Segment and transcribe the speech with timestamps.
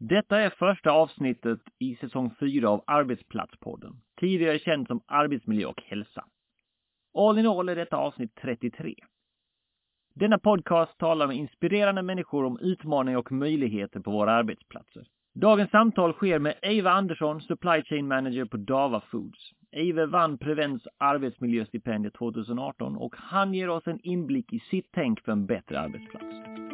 [0.00, 6.24] Detta är första avsnittet i säsong 4 av Arbetsplatspodden, tidigare känd som Arbetsmiljö och hälsa.
[7.14, 8.94] All in all är detta avsnitt 33.
[10.14, 15.06] Denna podcast talar med inspirerande människor om utmaningar och möjligheter på våra arbetsplatser.
[15.34, 19.52] Dagens samtal sker med Eva Andersson, Supply Chain Manager på Dava Foods.
[19.70, 25.32] Eva vann Prevents arbetsmiljöstipendiet 2018 och han ger oss en inblick i sitt tänk för
[25.32, 26.67] en bättre arbetsplats.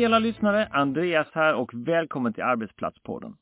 [0.00, 0.66] Hej alla lyssnare!
[0.66, 3.36] Andreas här och välkommen till Arbetsplatspodden.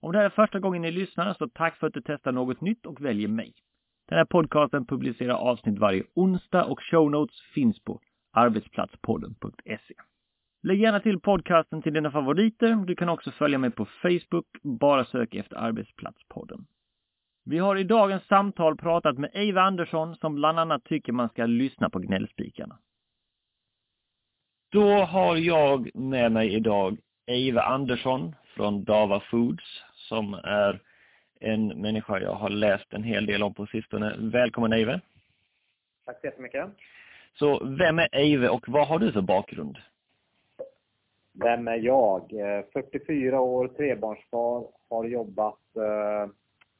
[0.00, 2.60] Om det här är första gången ni lyssnar så tack för att du testar något
[2.60, 3.54] nytt och väljer mig.
[4.08, 8.00] Den här podcasten publicerar avsnitt varje onsdag och show notes finns på
[8.32, 9.94] arbetsplatspodden.se.
[10.62, 12.84] Lägg gärna till podcasten till dina favoriter.
[12.86, 14.46] Du kan också följa mig på Facebook.
[14.62, 16.66] Bara sök efter Arbetsplatspodden.
[17.44, 21.46] Vi har i dagens samtal pratat med Eva Andersson som bland annat tycker man ska
[21.46, 22.78] lyssna på gnällspikarna.
[24.72, 30.82] Då har jag med mig idag Eva Andersson från Dava Foods som är
[31.40, 34.16] en människa jag har läst en hel del om på sistone.
[34.18, 35.00] Välkommen Eva!
[36.04, 36.64] Tack så jättemycket!
[37.34, 39.78] Så vem är Eva och vad har du för bakgrund?
[41.32, 42.30] Vem är jag?
[42.72, 46.32] 44 år, trebarnsfar, har jobbat eh,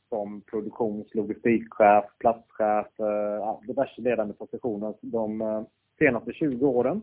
[0.09, 5.63] som produktions logistikchef, platschef, eh, diverse ledande positioner de eh,
[5.99, 7.03] senaste 20 åren.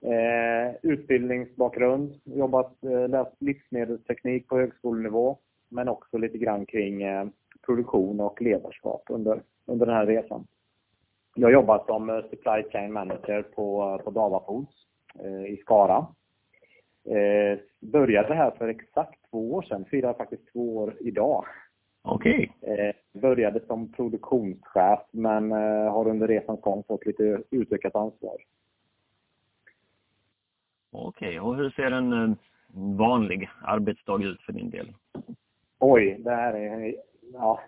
[0.00, 7.26] Eh, utbildningsbakgrund, jobbat, eh, läst livsmedelsteknik på högskolenivå, men också lite grann kring eh,
[7.66, 10.46] produktion och ledarskap under, under den här resan.
[11.34, 14.74] Jag jobbar som eh, supply chain manager på, på Dava Foods
[15.18, 16.06] eh, i Skara.
[17.04, 21.44] Eh, började här för exakt två år sedan, firar faktiskt två år idag.
[22.02, 22.52] Okej.
[22.60, 22.92] Okay.
[23.12, 25.50] började som produktionschef men
[25.90, 28.36] har under resans gång fått lite utökat ansvar.
[30.90, 31.38] Okej, okay.
[31.38, 32.36] och hur ser en eh,
[32.98, 34.92] vanlig arbetsdag ut för din del?
[35.78, 36.96] Oj, det här är...
[37.32, 37.60] Ja.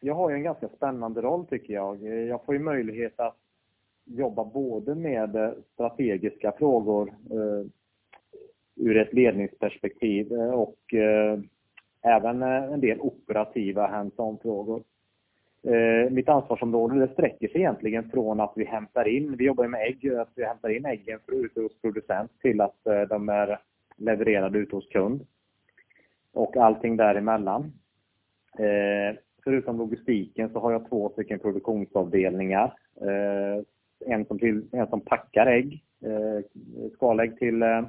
[0.00, 2.02] Jag har ju en ganska spännande roll tycker jag.
[2.02, 3.36] Jag får ju möjlighet att
[4.04, 7.66] jobba både med eh, strategiska frågor eh,
[8.76, 11.38] ur ett ledningsperspektiv eh, och eh,
[12.02, 14.82] även en del operativa hands-on-frågor.
[15.62, 19.80] Eh, mitt ansvarsområde det sträcker sig egentligen från att vi hämtar in, vi jobbar med
[19.80, 23.58] ägg, eh, att vi hämtar in äggen ute hos producent till att eh, de är
[23.96, 25.26] levererade ute hos kund.
[26.32, 27.72] Och allting däremellan.
[28.58, 32.74] Eh, förutom logistiken så har jag två stycken produktionsavdelningar.
[33.00, 33.64] Eh,
[34.06, 36.44] en, som till, en som packar ägg, eh,
[36.94, 37.82] skalägg till, eh,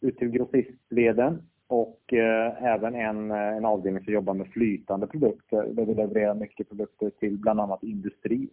[0.00, 5.62] ut till grossistleden och eh, även en, eh, en avdelning som jobbar med flytande produkter
[5.62, 8.48] där vi levererar mycket produkter till bland annat industri.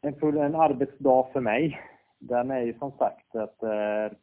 [0.00, 1.80] En, full, en arbetsdag för mig,
[2.18, 4.16] den är ju som sagt att eh,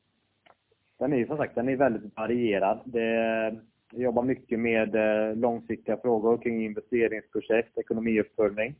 [0.97, 2.79] den är ju som sagt den är väldigt varierad.
[2.85, 3.05] Det,
[3.91, 8.75] jag jobbar mycket med eh, långsiktiga frågor kring investeringsprojekt, ekonomiuppföljning.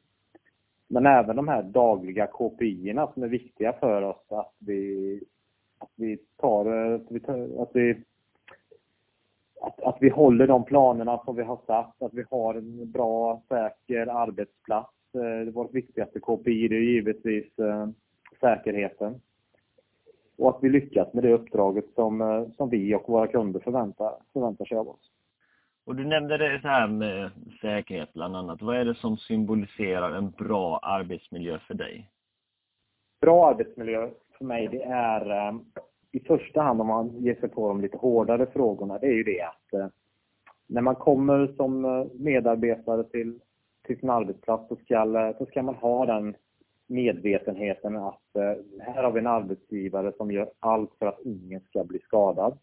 [0.87, 5.21] Men även de här dagliga KPI-erna som är viktiga för oss att vi,
[5.77, 8.03] att vi tar, eh, att vi, tar, att vi
[9.61, 13.41] att, att vi håller de planerna som vi har satt, att vi har en bra,
[13.47, 14.93] säker arbetsplats.
[15.13, 17.87] Eh, vårt viktigaste KPI det är givetvis eh,
[18.39, 19.21] säkerheten.
[20.37, 24.13] Och att vi lyckas med det uppdraget som, eh, som vi och våra kunder förväntar,
[24.33, 25.11] förväntar sig av oss.
[25.85, 27.31] Och du nämnde det så här med
[27.61, 28.61] säkerhet bland annat.
[28.61, 32.09] Vad är det som symboliserar en bra arbetsmiljö för dig?
[33.21, 35.55] Bra arbetsmiljö för mig det är eh,
[36.17, 39.23] i första hand om man ger sig på de lite hårdare frågorna, det är ju
[39.23, 39.87] det att eh,
[40.67, 43.39] när man kommer som eh, medarbetare till,
[43.83, 45.05] till sin arbetsplats så ska,
[45.37, 46.35] så eh, ska man ha den
[46.87, 48.21] medvetenheten att
[48.79, 52.57] här har vi en arbetsgivare som gör allt för att ingen ska bli skadad.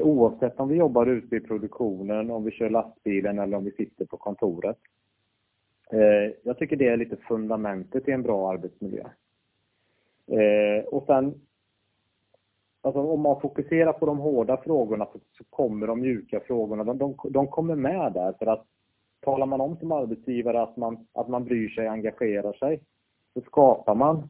[0.00, 4.04] Oavsett om vi jobbar ute i produktionen, om vi kör lastbilen eller om vi sitter
[4.04, 4.78] på kontoret.
[6.42, 9.04] Jag tycker det är lite fundamentet i en bra arbetsmiljö.
[10.86, 11.34] Och sen
[12.84, 17.16] Alltså om man fokuserar på de hårda frågorna så, kommer de mjuka frågorna, de, de,
[17.30, 18.66] de, kommer med där för att
[19.20, 22.80] talar man om som arbetsgivare att man, att man bryr sig, engagerar sig,
[23.34, 24.28] så skapar man,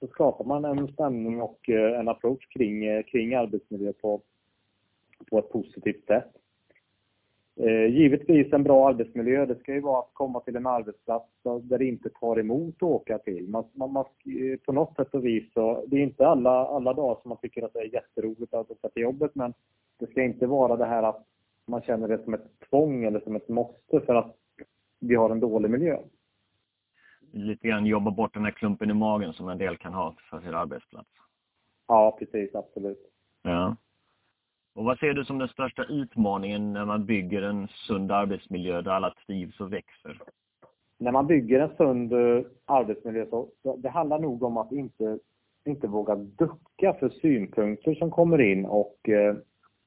[0.00, 4.20] så skapar man en stämning och eh, en approach kring, eh, kring arbetsmiljö på,
[5.30, 6.32] på ett positivt sätt.
[7.56, 11.30] Eh, givetvis en bra arbetsmiljö, det ska ju vara att komma till en arbetsplats
[11.62, 13.48] där det inte tar emot att åka till.
[13.48, 14.04] Man, man, man,
[14.66, 17.62] på något sätt och vis så, det är inte alla, alla dagar som man tycker
[17.62, 19.54] att det är jätteroligt att åka till jobbet men
[19.98, 21.26] det ska inte vara det här att
[21.66, 24.36] man känner det som ett tvång eller som ett måste för att
[25.00, 25.98] vi har en dålig miljö.
[27.32, 30.40] Lite grann jobba bort den här klumpen i magen som en del kan ha för
[30.40, 31.08] sin arbetsplats.
[31.88, 33.10] Ja, precis, absolut.
[33.42, 33.76] Ja.
[34.74, 38.90] Och vad ser du som den största utmaningen när man bygger en sund arbetsmiljö där
[38.90, 40.22] alla trivs och växer?
[40.98, 45.18] När man bygger en sund eh, arbetsmiljö så det handlar nog om att inte,
[45.64, 49.36] inte våga ducka för synpunkter som kommer in och eh,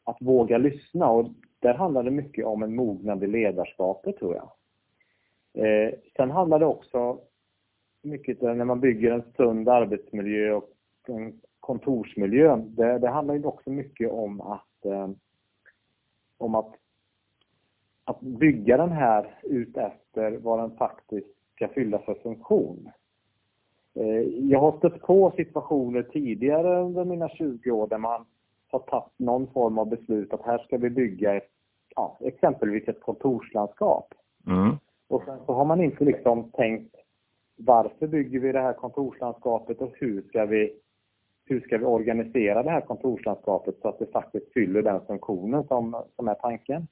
[0.04, 1.10] att våga lyssna.
[1.10, 1.30] Och
[1.60, 4.50] där handlar det mycket om en mognad i ledarskapet tror jag.
[5.66, 7.19] Eh, sen handlar det också
[8.04, 10.69] mycket när man bygger en sund arbetsmiljö och
[11.07, 12.56] en kontorsmiljö.
[12.57, 14.63] Det, det handlar ju också mycket om att
[16.38, 16.74] om att,
[18.04, 22.92] att bygga den här ut efter vad den faktiskt ska fylla för funktion.
[23.94, 28.25] Eh, jag har stött på situationer tidigare under mina 20 år där man
[28.72, 31.50] har tagit någon form av beslut att här ska vi bygga ett,
[31.95, 34.13] ja, exempelvis ett kontorslandskap.
[34.48, 34.75] Mm.
[35.07, 36.95] Och sen så har man inte liksom tänkt
[37.57, 40.74] varför bygger vi det här kontorslandskapet och hur ska vi
[41.48, 46.04] hur ska vi organisera det här kontorslandskapet så att det faktiskt fyller den funktionen som,
[46.16, 46.88] som är tanken.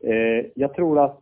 [0.00, 1.20] Eh, jag tror att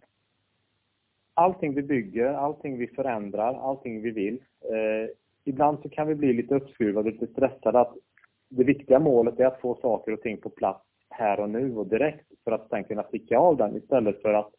[1.34, 4.34] allting vi bygger, allting vi förändrar, allting vi vill.
[4.60, 5.10] Eh,
[5.44, 7.94] ibland så kan vi bli lite uppskruvade, lite stressade att
[8.48, 11.86] det viktiga målet är att få saker och ting på plats här och nu och
[11.86, 14.50] direkt för att sen kunna sticka av den istället för att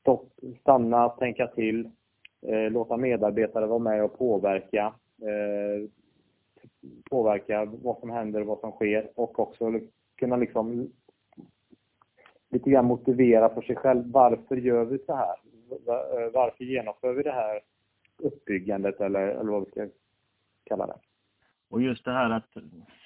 [0.00, 1.90] stopp, stanna, tänka till,
[2.46, 5.88] eh, låta medarbetare vara med och påverka, eh,
[7.10, 9.80] påverka vad som händer och vad som sker och också
[10.16, 10.92] kunna liksom
[12.50, 14.12] lite grann motivera för sig själv.
[14.12, 15.36] Varför gör vi så här?
[16.32, 17.60] Varför genomför vi det här
[18.18, 19.88] uppbyggandet eller, eller vad vi ska
[20.64, 20.96] kalla det?
[21.70, 22.50] Och just det här att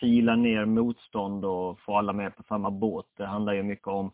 [0.00, 4.10] fila ner motstånd och få alla med på samma båt, det handlar ju mycket om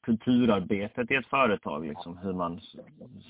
[0.00, 2.60] kulturarbetet i ett företag, liksom hur man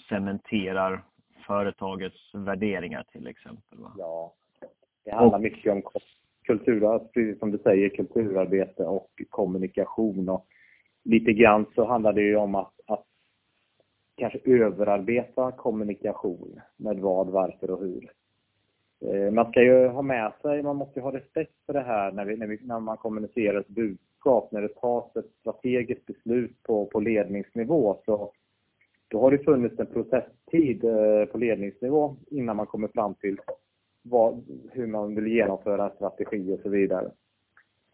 [0.08, 1.04] cementerar
[1.46, 3.78] företagets värderingar till exempel.
[3.78, 3.92] Va?
[3.98, 4.34] Ja,
[5.04, 5.82] det handlar mycket om
[6.48, 10.28] kultur, precis som du säger, kulturarbete och kommunikation.
[10.28, 10.46] Och
[11.04, 13.04] lite grann så handlar det ju om att, att
[14.16, 18.12] kanske överarbeta kommunikation med vad, varför och hur.
[19.00, 22.24] Eh, man ska ju ha med sig, man måste ha respekt för det här när,
[22.24, 26.86] vi, när, vi, när man kommunicerar ett budskap, när det tas ett strategiskt beslut på,
[26.86, 27.98] på ledningsnivå.
[28.04, 28.32] Så
[29.08, 33.40] då har det funnits en processtid eh, på ledningsnivå innan man kommer fram till
[34.10, 37.10] vad, hur man vill genomföra en strategi och så vidare.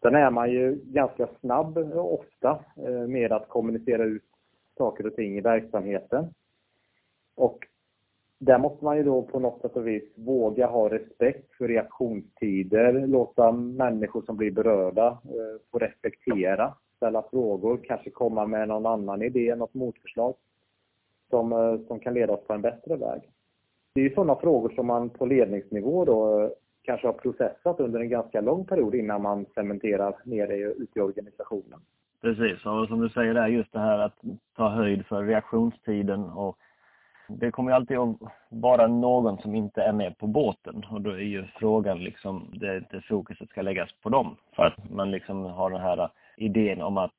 [0.01, 4.23] Sen är man ju ganska snabb ofta eh, med att kommunicera ut
[4.77, 6.33] saker och ting i verksamheten.
[7.35, 7.67] Och
[8.39, 13.07] där måste man ju då på något sätt och vis våga ha respekt för reaktionstider,
[13.07, 19.21] låta människor som blir berörda eh, få respektera, ställa frågor, kanske komma med någon annan
[19.21, 20.33] idé, något motförslag
[21.29, 23.21] som, eh, som kan leda oss på en bättre väg
[23.95, 26.49] det är ju sådana frågor som man på ledningsnivå då eh,
[26.83, 31.01] kanske har processat under en ganska lång period innan man cementerar ner det ute i
[31.01, 31.79] organisationen.
[32.21, 34.15] Precis, och som du säger där just det här att
[34.55, 36.57] ta höjd för reaktionstiden och
[37.27, 38.17] det kommer ju alltid att
[38.49, 42.79] vara någon som inte är med på båten och då är ju frågan liksom, det,
[42.91, 44.35] det fokuset ska läggas på dem.
[44.55, 47.15] För att man liksom har den här idén om att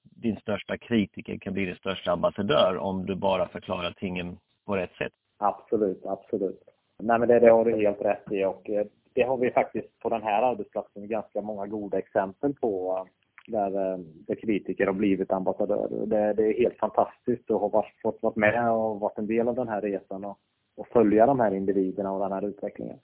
[0.00, 4.94] din största kritiker kan bli din största ambassadör om du bara förklarar tingen på rätt
[4.98, 5.12] sätt.
[5.44, 6.60] Absolut, absolut.
[6.98, 9.98] Nej men det, det har du helt rätt i och eh, det har vi faktiskt
[9.98, 13.12] på den här arbetsplatsen ganska många goda exempel på eh,
[13.52, 16.06] där, eh, där kritiker har blivit ambassadörer.
[16.06, 19.48] Det, det är helt fantastiskt att ha varit, fått vara med och varit en del
[19.48, 20.38] av den här resan och,
[20.76, 22.98] och följa de här individerna och den här utvecklingen.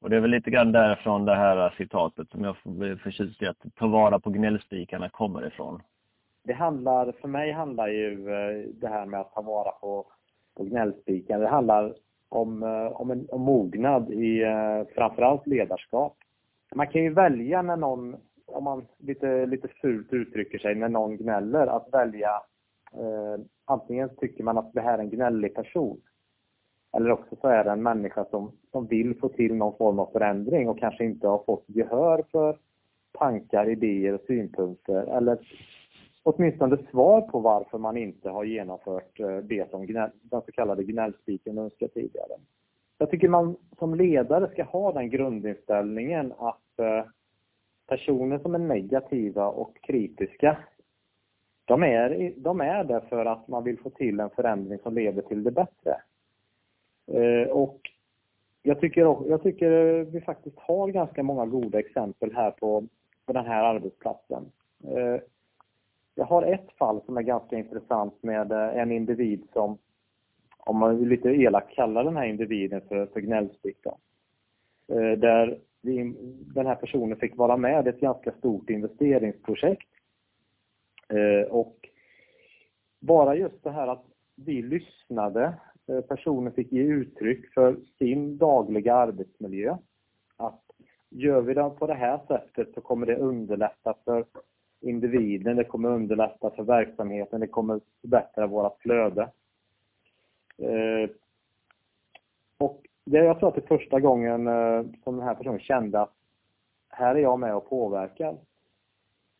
[0.00, 3.46] Och det är väl lite grann därifrån det här citatet som jag blir förtjust i,
[3.46, 5.82] att ta vara på gnällspikarna kommer ifrån.
[6.42, 8.16] Det handlar, för mig handlar ju
[8.80, 10.06] det här med att ta vara på
[10.60, 11.40] på gnällspiken.
[11.40, 11.94] Det handlar
[12.28, 16.16] om, eh, om, en, om mognad i eh, framförallt ledarskap.
[16.74, 21.16] Man kan ju välja när någon, om man lite, lite fult uttrycker sig, när någon
[21.16, 22.30] gnäller, att välja
[22.92, 26.00] eh, antingen tycker man att det här är en gnällig person
[26.96, 30.10] eller också så är det en människa som, som vill få till någon form av
[30.12, 32.58] förändring och kanske inte har fått gehör för
[33.18, 35.38] tankar, idéer och synpunkter eller
[36.22, 40.84] åtminstone svar på varför man inte har genomfört eh, det som gnäll, den så kallade
[40.84, 42.32] gnällspiken önskar tidigare.
[42.98, 47.04] Jag tycker man som ledare ska ha den grundinställningen att eh,
[47.86, 50.58] personer som är negativa och kritiska
[51.70, 55.22] de är, de är där för att man vill få till en förändring som leder
[55.22, 56.00] till det bättre.
[57.06, 57.80] Eh, och
[58.62, 62.84] jag tycker, jag tycker vi faktiskt har ganska många goda exempel här på,
[63.26, 64.44] på den här arbetsplatsen.
[66.14, 69.78] Jag har ett fall som är ganska intressant med eh, en individ som,
[70.58, 73.86] om man lite elakt kallar den här individen för, för gnällspik.
[74.88, 76.14] Eh, där vi,
[76.54, 79.88] den här personen fick vara med i ett ganska stort investeringsprojekt.
[81.08, 81.76] Eh, och
[83.00, 85.54] bara just det här att vi lyssnade
[85.90, 89.76] Eh, personen fick ge uttryck för sin dagliga arbetsmiljö.
[90.36, 90.62] Att
[91.08, 94.24] gör vi det på det här sättet så kommer det underlätta för
[94.80, 99.22] individen, det kommer underlätta för verksamheten, det kommer förbättra vårt flöde.
[100.58, 101.10] Eh,
[102.58, 106.00] och det, jag tror att det är första gången eh, som den här personen kände
[106.00, 106.14] att
[106.88, 108.36] här är jag med och påverkar.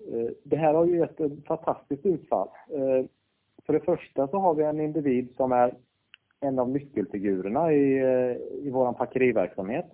[0.08, 2.48] Eh, det här har ju gett ett fantastiskt utfall.
[2.68, 3.06] Eh,
[3.66, 5.74] för det första så har vi en individ som är
[6.40, 9.86] en av nyckelfigurerna i, eh, i vår packeriverksamhet.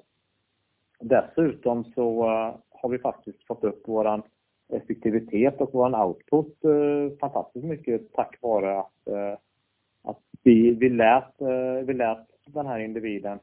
[1.01, 2.25] Dessutom så
[2.71, 4.23] har vi faktiskt fått upp våran
[4.69, 9.39] effektivitet och vår output eh, fantastiskt mycket tack vare att, eh,
[10.03, 13.39] att vi, vi, lät, eh, vi lät den här individen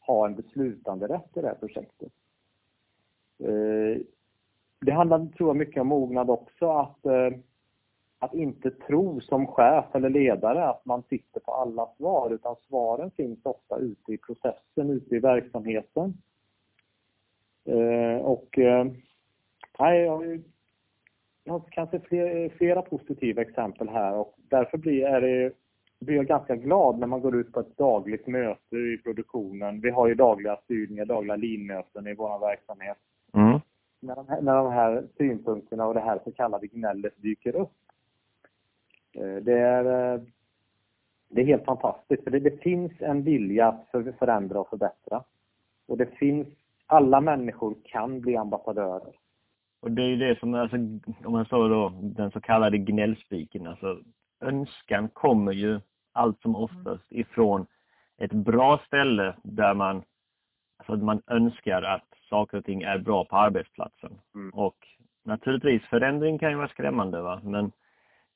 [0.00, 2.12] ha en beslutanderätt i det här projektet.
[4.80, 7.06] Det handlar, tror jag, mycket om mognad också, att
[8.18, 13.10] att inte tro som chef eller ledare att man sitter på alla svar, utan svaren
[13.10, 16.14] finns ofta ute i processen, ute i verksamheten.
[18.22, 18.58] Och
[19.78, 20.40] nej, jag,
[21.44, 25.52] jag har kanske fler, flera positiva exempel här och därför blir, är det,
[26.00, 29.80] blir jag ganska glad när man går ut på ett dagligt möte i produktionen.
[29.80, 32.96] Vi har ju dagliga styrningar, dagliga linmöten i vår verksamhet.
[33.34, 33.60] Mm.
[34.00, 37.72] När, de här, när de här synpunkterna och det här så kallade gnället dyker upp.
[39.12, 40.20] Eh, det är, eh,
[41.28, 45.24] det är helt fantastiskt, för det, det finns en vilja att förändra och förbättra.
[45.86, 46.48] Och det finns,
[46.86, 49.12] alla människor kan bli ambassadörer.
[49.80, 50.76] Och det är ju det som, alltså,
[51.24, 53.98] om man så då, den så kallade gnällspiken, alltså
[54.40, 55.80] önskan kommer ju
[56.12, 57.66] allt som oftast ifrån
[58.18, 60.02] ett bra ställe där man,
[60.78, 64.20] alltså man önskar att saker och ting är bra på arbetsplatsen.
[64.34, 64.50] Mm.
[64.50, 64.76] Och
[65.24, 67.72] naturligtvis, förändring kan ju vara skrämmande va, men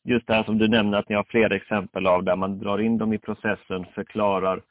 [0.05, 2.79] just det här som du nämner att ni har flera exempel av där man drar
[2.79, 4.63] in dem i processen, förklarar,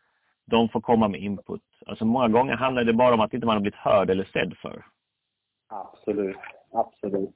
[0.46, 1.62] de får komma med input.
[1.86, 4.58] Alltså många gånger handlar det bara om att inte man har blivit hörd eller sedd
[4.58, 4.86] för.
[5.70, 6.38] Absolut,
[6.72, 7.36] absolut.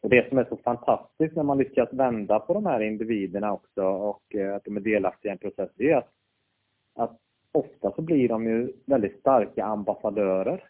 [0.00, 3.82] Och det som är så fantastiskt när man lyckas vända på de här individerna också
[3.82, 6.12] och eh, att de är delaktiga i en process, det är att,
[6.94, 7.18] att
[7.52, 10.64] ofta så blir de ju väldigt starka ambassadörer.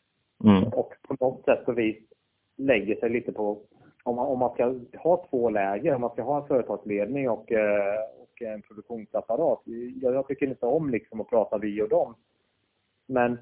[0.44, 0.64] Mm.
[0.64, 1.96] Och på något sätt och vis
[2.56, 3.60] lägger sig lite på
[4.02, 7.52] om man, om man ska ha två läger, om man ska ha en företagsledning och,
[7.52, 9.62] eh, och en produktionsapparat.
[10.02, 12.14] Jag, jag tycker inte om liksom att prata vi och dem.
[13.06, 13.38] Men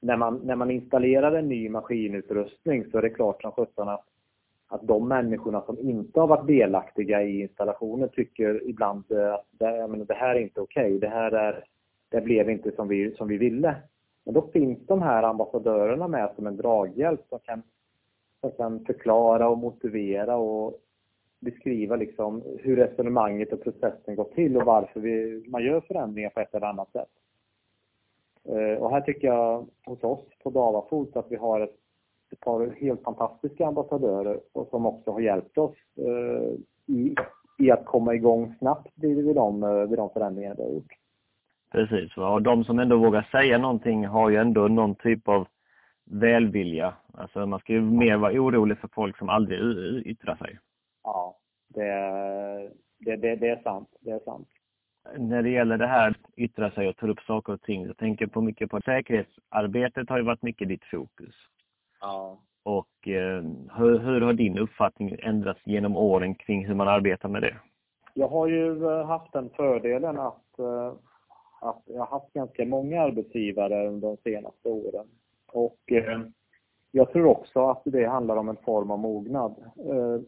[0.00, 4.04] när man, när man installerar en ny maskinutrustning så är det klart som sjutton att,
[4.68, 9.88] att de människorna som inte har varit delaktiga i installationen tycker ibland eh, att det,
[9.88, 10.98] menar, det här är inte okej, okay.
[10.98, 11.64] det här är,
[12.08, 13.74] det blev inte som vi, som vi ville.
[14.24, 17.62] Men då finns de här ambassadörerna med som en draghjälp som kan
[18.40, 20.80] som kan förklara och motivera och
[21.40, 26.40] beskriva liksom hur resonemanget och processen går till och varför vi, man gör förändringar på
[26.40, 27.08] ett eller annat sätt.
[28.48, 31.76] Eh, och här tycker jag hos oss på Davafot att vi har ett,
[32.32, 36.52] ett par helt fantastiska ambassadörer och som också har hjälpt oss eh,
[36.94, 37.14] i,
[37.58, 40.92] i att komma igång snabbt vid de, eh, vid de förändringar vi har gjort.
[41.72, 45.46] Precis, och de som ändå vågar säga någonting har ju ändå någon typ av
[46.04, 46.94] välvilja.
[47.12, 49.60] Alltså man ska ju mer vara orolig för folk som aldrig
[50.06, 50.58] yttrar sig.
[51.04, 51.36] Ja,
[51.68, 51.92] det,
[52.98, 53.88] det, det, det är sant.
[54.00, 54.48] Det är sant.
[55.18, 58.26] När det gäller det här, yttra sig och ta upp saker och ting, jag tänker
[58.26, 61.34] på mycket på säkerhetsarbetet har ju varit mycket ditt fokus.
[62.00, 62.38] Ja.
[62.62, 63.42] Och eh,
[63.76, 67.56] hur, hur har din uppfattning ändrats genom åren kring hur man arbetar med det?
[68.14, 70.92] Jag har ju eh, haft den fördelen att, eh,
[71.60, 75.06] att jag har haft ganska många arbetsgivare under de senaste åren.
[75.52, 76.20] Och eh,
[76.90, 79.54] jag tror också att det handlar om en form av mognad.
[79.76, 80.20] Eh,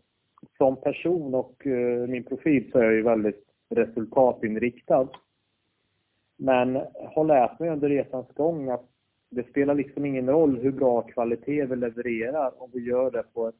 [0.58, 5.08] som person och eh, min profil så är jag ju väldigt resultatinriktad.
[6.44, 6.80] Men
[7.14, 8.84] har lärt mig under resans gång att
[9.30, 13.48] det spelar liksom ingen roll hur bra kvalitet vi levererar om vi gör det på
[13.48, 13.54] ett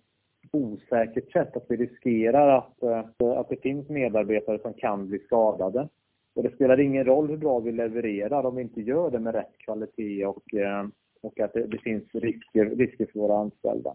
[0.53, 1.57] osäkert sätt.
[1.57, 5.89] Att vi riskerar att, eh, att det finns medarbetare som kan bli skadade.
[6.35, 9.35] Och det spelar ingen roll hur bra vi levererar om vi inte gör det med
[9.35, 10.87] rätt kvalitet och eh,
[11.23, 13.95] och att det, det finns risker, risker för våra anställda.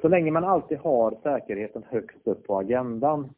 [0.00, 3.34] så länge man alltid har säkerheten högst upp på agendan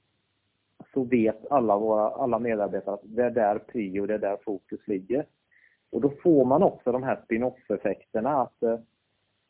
[0.97, 4.89] så vet alla, våra, alla medarbetare att det är där prio, det är där fokus
[4.89, 5.27] ligger.
[5.93, 8.79] Och då får man också de här spin-off-effekterna att eh,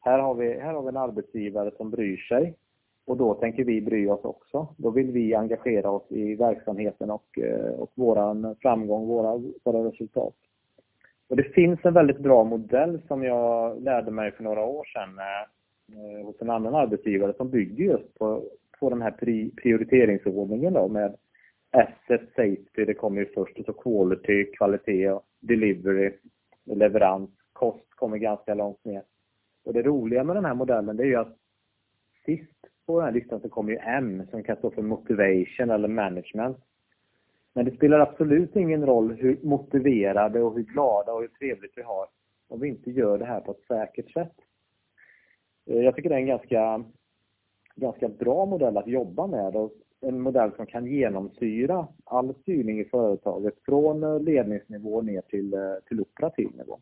[0.00, 2.55] här har, vi, här har vi en arbetsgivare som bryr sig
[3.05, 4.69] och då tänker vi bry oss också.
[4.76, 10.35] Då vill vi engagera oss i verksamheten och, eh, och våran framgång, våra, våra resultat.
[11.29, 15.19] Och det finns en väldigt bra modell som jag lärde mig för några år sedan
[15.19, 15.43] eh,
[15.99, 18.43] eh hos en annan arbetsgivare som bygger just på,
[18.81, 21.17] på den här pri, prioriteringsordningen då med
[21.70, 26.12] asset, safety, det kommer ju först, och så quality, kvalitet, delivery,
[26.64, 29.02] leverans, kost kommer ganska långt ner.
[29.64, 31.37] Och det roliga med den här modellen det är ju att
[32.25, 35.88] sist på den här listan så kommer ju M som kan stå för motivation eller
[35.88, 36.58] management.
[37.54, 41.82] Men det spelar absolut ingen roll hur motiverade och hur glada och hur trevligt vi
[41.82, 42.06] har
[42.49, 44.35] om vi inte gör det här på ett säkert sätt.
[45.66, 46.85] Eh, jag tycker det är en ganska,
[47.75, 52.85] ganska bra modell att jobba med och en modell som kan genomsyra all styrning i
[52.85, 56.81] företaget från eh, ledningsnivå ner till, eh, till operativ nivå.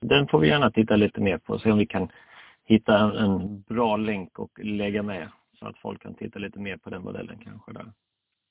[0.00, 2.08] Den får vi gärna titta lite mer på och se om vi kan
[2.64, 5.28] hitta en, en bra länk och lägga med
[5.58, 7.92] så att folk kan titta lite mer på den modellen kanske där.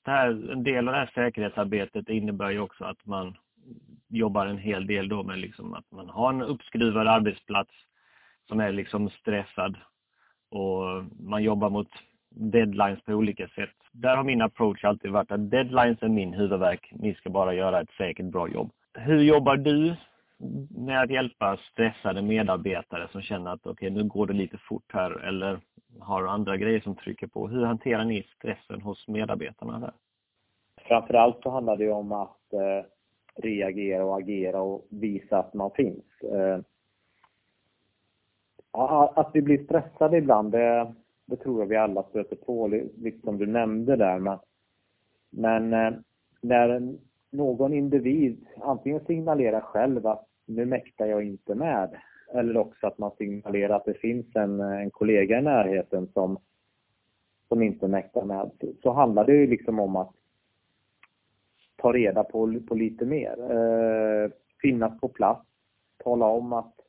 [0.04, 3.36] Det här, en del av det här säkerhetsarbetet innebär ju också att man
[4.08, 7.70] jobbar en hel del då med liksom att man har en uppskruvad arbetsplats
[8.48, 9.76] som är liksom stressad
[10.48, 11.90] och man jobbar mot
[12.30, 13.76] deadlines på olika sätt.
[13.92, 16.92] Där har min approach alltid varit att deadlines är min huvudvärk.
[16.92, 18.70] Ni ska bara göra ett säkert bra jobb.
[18.94, 19.96] Hur jobbar du
[20.70, 24.92] med att hjälpa stressade medarbetare som känner att okej, okay, nu går det lite fort
[24.92, 25.60] här eller
[26.00, 27.48] har andra grejer som trycker på.
[27.48, 29.92] Hur hanterar ni stressen hos medarbetarna där?
[30.88, 32.86] Framförallt så handlar det om att eh,
[33.42, 36.04] reagera och agera och visa att man finns.
[36.22, 36.60] Eh,
[38.72, 40.94] att vi blir stressade ibland, det,
[41.30, 44.18] det tror jag vi alla stöter på, liksom du nämnde där.
[44.18, 44.38] Men,
[45.30, 46.00] men eh,
[46.40, 46.94] när
[47.30, 51.90] någon individ antingen signalerar själv att nu mäktar jag inte med.
[52.34, 56.38] Eller också att man signalerar att det finns en, en kollega i närheten som,
[57.48, 58.50] som inte mäktar med.
[58.82, 60.14] Så handlar det ju liksom om att
[61.76, 63.36] ta reda på, på lite mer.
[63.50, 64.30] Eh,
[64.62, 65.46] finnas på plats,
[66.04, 66.79] tala om att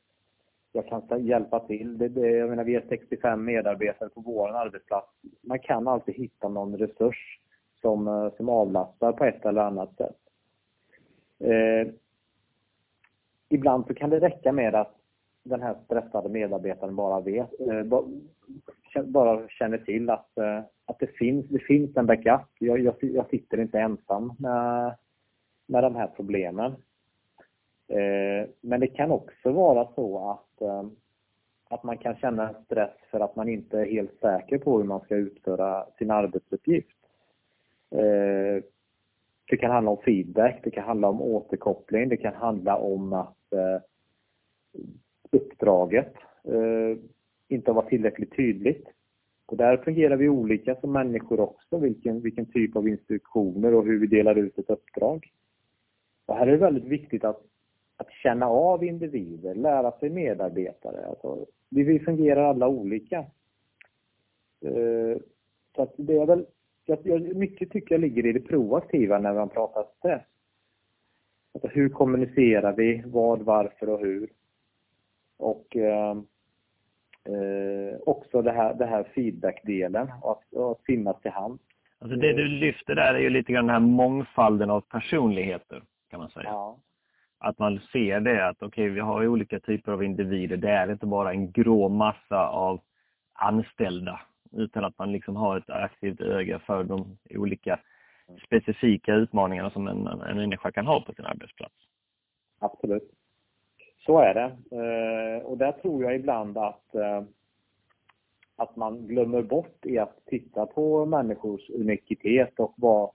[0.72, 1.98] jag kan hjälpa till.
[1.98, 5.08] Det, det, jag menar, vi är 65 medarbetare på vår arbetsplats.
[5.40, 7.38] Man kan alltid hitta någon resurs
[7.80, 10.16] som, eh, som avlastar på ett eller annat sätt.
[11.38, 11.92] Eh,
[13.48, 14.96] ibland så kan det räcka med att
[15.42, 18.02] den här stressade medarbetaren bara vet, eh,
[19.04, 22.48] bara känner till att, eh, att det, finns, det finns en backup.
[22.58, 24.94] Jag, jag, jag sitter inte ensam med,
[25.66, 26.74] med de här problemen.
[27.92, 30.84] Eh, men det kan också vara så att, eh,
[31.68, 35.00] att man kan känna stress för att man inte är helt säker på hur man
[35.00, 36.96] ska utföra sin arbetsuppgift.
[37.90, 38.62] Eh,
[39.50, 43.36] det kan handla om feedback, det kan handla om återkoppling, det kan handla om att
[45.30, 46.14] uppdraget
[47.48, 48.88] inte har varit tillräckligt tydligt.
[49.46, 53.98] Och där fungerar vi olika som människor också, vilken, vilken typ av instruktioner och hur
[53.98, 55.32] vi delar ut ett uppdrag.
[56.26, 57.42] Och här är det väldigt viktigt att,
[58.02, 61.06] att känna av individer, lära sig medarbetare.
[61.06, 63.18] Alltså, vi, fungerar alla olika.
[64.64, 65.16] Eh,
[65.76, 66.46] så att det är väl
[66.84, 70.22] jag, mycket tycker jag ligger i det proaktiva när man pratar stress.
[71.54, 73.02] Alltså hur kommunicerar vi?
[73.06, 74.30] Vad, varför och hur?
[75.36, 76.16] Och eh,
[77.24, 81.58] eh, också det här, det här feedback-delen, att, att finnas till hand.
[81.98, 86.20] Alltså det du lyfter där är ju lite grann den här mångfalden av personligheter, kan
[86.20, 86.48] man säga.
[86.48, 86.78] Ja.
[87.44, 90.56] Att man ser det, att okej, okay, vi har olika typer av individer.
[90.56, 92.80] Det är inte bara en grå massa av
[93.32, 94.20] anställda
[94.52, 97.80] utan att man liksom har ett aktivt öga för de olika
[98.46, 101.74] specifika utmaningarna som en, en människa kan ha på sin arbetsplats.
[102.58, 103.10] Absolut.
[104.06, 104.76] Så är det.
[104.76, 107.22] Eh, och där tror jag ibland att, eh,
[108.56, 113.10] att man glömmer bort i att titta på människors unikitet och vad,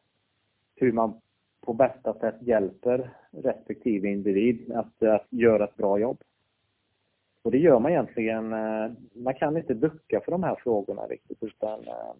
[0.76, 1.22] hur man
[1.68, 6.18] på bästa sätt hjälper respektive individ att, att göra ett bra jobb.
[7.44, 11.44] Och det gör man egentligen, eh, man kan inte ducka för de här frågorna riktigt
[11.44, 12.14] utan eh,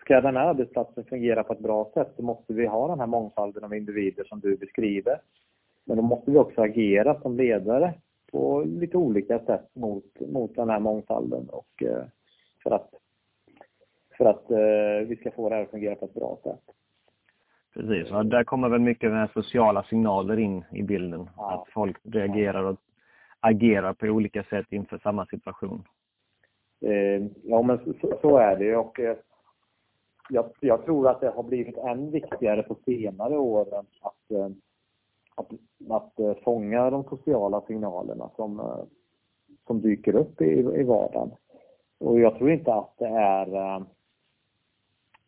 [0.00, 3.06] ska den här arbetsplatsen fungera på ett bra sätt så måste vi ha den här
[3.06, 5.20] mångfalden av individer som du beskriver.
[5.84, 7.94] Men då måste vi också agera som ledare
[8.30, 12.04] på lite olika sätt mot, mot den här mångfalden och eh,
[12.62, 12.90] för att,
[14.18, 14.44] för att
[15.08, 16.74] vi ska få det här att fungera på ett bra sätt.
[17.74, 21.28] Precis, och där kommer väl mycket här sociala signaler in i bilden.
[21.36, 21.52] Ja.
[21.52, 22.76] Att folk reagerar och
[23.40, 25.84] agerar på olika sätt inför samma situation.
[26.80, 29.16] Eh, ja, men så, så är det och eh,
[30.30, 34.46] jag, jag, tror att det har blivit än viktigare på senare år att, eh,
[35.34, 35.52] att,
[35.90, 38.76] att, att fånga de sociala signalerna som,
[39.66, 41.30] som dyker upp i, i vardagen.
[41.98, 43.82] Och jag tror inte att det är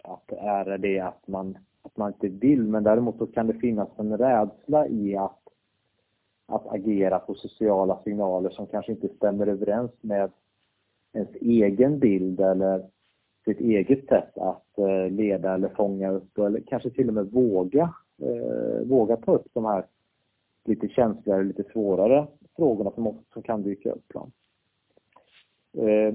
[0.05, 3.55] att det är det att man, att man inte vill, men däremot så kan det
[3.55, 5.41] finnas en rädsla i att,
[6.47, 10.31] att agera på sociala signaler som kanske inte stämmer överens med
[11.13, 12.85] ens egen bild eller
[13.45, 17.95] sitt eget sätt att eh, leda eller fånga upp eller kanske till och med våga,
[18.19, 19.87] eh, våga ta upp de här
[20.65, 24.13] lite känsligare, lite svårare frågorna som, som kan dyka upp.
[25.77, 26.15] Eh,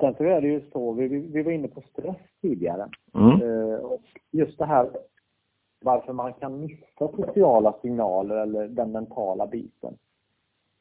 [0.00, 2.88] sen så är det ju så, vi, vi var inne på stress tidigare.
[3.14, 3.42] Mm.
[3.42, 4.90] Eh, och just det här
[5.84, 9.98] varför man kan missa sociala signaler eller den mentala biten.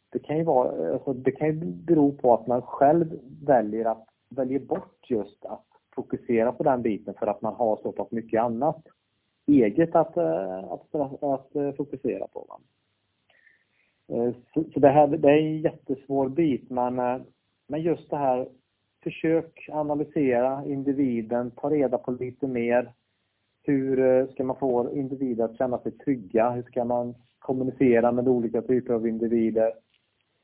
[0.09, 4.07] Det kan ju vara, alltså det kan ju bero på att man själv väljer att
[4.29, 8.41] väljer bort just att fokusera på den biten för att man har så pass mycket
[8.41, 8.87] annat
[9.47, 12.59] eget att, eh, att, att, att eh, fokusera på.
[14.07, 16.95] Eh, så, så det, här, det är en jättesvår bit men,
[17.67, 18.47] men just det här
[19.03, 22.91] försök analysera individen, ta reda på lite mer.
[23.63, 26.49] Hur eh, ska man få individer att känna sig trygga?
[26.49, 29.73] Hur ska man kommunicera med olika typer av individer?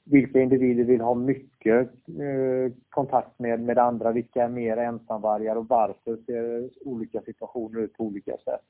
[0.10, 5.69] vilka individer vill ha mycket eh, kontakt med, med andra, vilka är mer ensamvargar och
[5.69, 8.62] varför ser olika situationer ut på olika sätt.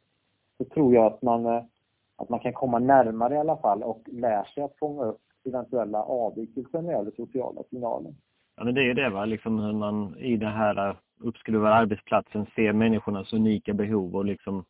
[0.57, 1.63] Så tror jag att man, eh,
[2.15, 6.03] att man kan komma närmare i alla fall och lär sig att fånga upp eventuella
[6.03, 8.13] avvikelser när det gäller sociala signaler.
[8.59, 12.45] Ja men det är ju det va, liksom hur man i den här uppskruvade arbetsplatsen
[12.55, 14.65] ser människornas unika behov och liksom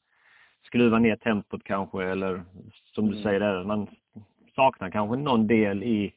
[0.66, 2.44] skruva ner tempot kanske eller
[2.96, 3.24] som du mm.
[3.24, 3.88] säger där, man
[4.56, 6.14] saknar kanske någon del i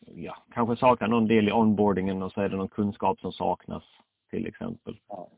[0.00, 3.84] ja, kanske saknar någon del i onboardingen och så är det någon kunskap som saknas
[4.30, 4.96] till exempel.
[5.08, 5.28] Ja.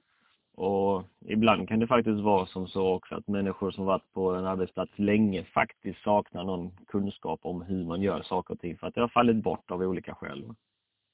[0.54, 4.46] Och ibland kan det faktiskt vara som så också att människor som varit på en
[4.46, 8.94] arbetsplats länge faktiskt saknar någon kunskap om hur man gör saker och ting för att
[8.94, 10.54] det har fallit bort av olika skäl.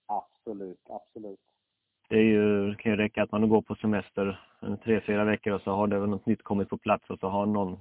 [0.06, 1.40] Absolut, absolut.
[2.08, 5.24] Det, är ju, det kan ju räcka att man går på semester en tre, fyra
[5.24, 7.78] veckor och så har det väl något nytt kommit på plats och så har någon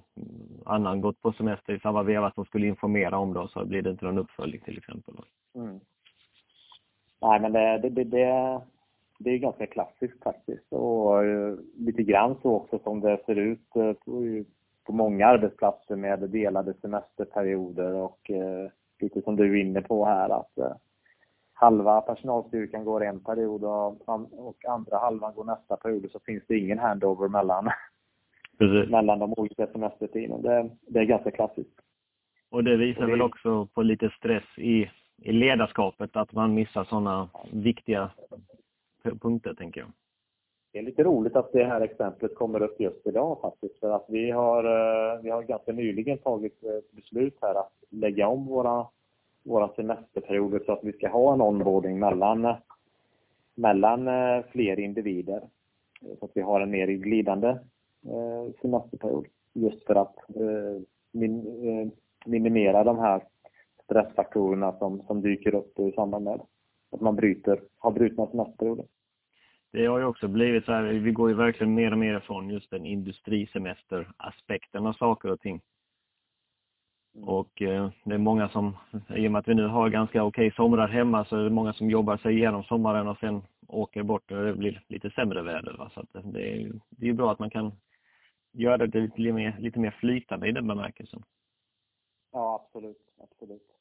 [0.66, 3.82] annan gått på semester i samma veva som skulle informera om det och så blir
[3.82, 5.16] det inte någon uppföljning till exempel.
[5.56, 5.80] Mm.
[7.22, 8.62] Nej, men det, det, det, det,
[9.20, 13.76] det är ganska klassiskt faktiskt och uh, lite grann så också som det ser ut
[13.78, 13.94] uh,
[14.86, 20.30] på, många arbetsplatser med delade semesterperioder och uh, lite som du är inne på här
[20.30, 20.58] att
[21.64, 24.10] halva personalstyrkan går en period och,
[24.48, 27.70] och andra halvan går nästa period så finns det ingen handover mellan,
[28.90, 30.42] mellan de olika semestertiden.
[30.42, 31.80] Det, det är ganska klassiskt.
[32.50, 33.14] Och det visar och det...
[33.14, 38.12] väl också på lite stress i i ledarskapet att man missar sådana viktiga
[39.22, 39.90] punkter, tänker jag.
[40.72, 44.06] Det är lite roligt att det här exemplet kommer upp just idag faktiskt, för att
[44.08, 48.88] vi har, eh, vi har ganska nyligen tagit ett beslut här att lägga om våra,
[49.44, 52.56] våra semesterperioder så att vi ska ha en onboarding mellan,
[53.56, 55.42] mellan eh, fler individer.
[56.20, 57.50] Så att vi har en mer glidande
[58.06, 60.82] eh, semesterperiod just för att eh,
[62.26, 63.22] minimera de här
[63.84, 66.42] stressfaktorerna som, som dyker upp i samband med
[66.92, 68.86] att man bryter, har brutna semesterperioder.
[69.72, 72.50] Det har ju också blivit så här, vi går ju verkligen mer och mer ifrån
[72.50, 75.62] just den industrisemesteraspekten av saker och ting.
[77.16, 77.30] Mm.
[77.30, 78.78] Och eh, det är många som,
[79.16, 81.74] i och med att vi nu har ganska okej somrar hemma, så är det många
[81.74, 85.74] som jobbar sig igenom sommaren och sen åker bort och det blir lite sämre väder.
[85.78, 85.92] Va?
[85.94, 87.72] Så att det är det är bra att man kan
[88.52, 91.24] göra det lite mer, lite mer flytande i den bemärkelsen.
[92.32, 92.98] Ja, absolut.
[93.18, 93.74] absolut.